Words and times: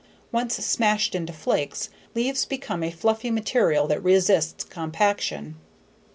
Once 0.31 0.55
smashed 0.55 1.13
into 1.13 1.31
flakes, 1.31 1.91
leaves 2.15 2.43
become 2.43 2.81
a 2.81 2.89
fluffy 2.89 3.29
material 3.29 3.85
that 3.85 4.03
resists 4.03 4.63
compaction. 4.63 5.55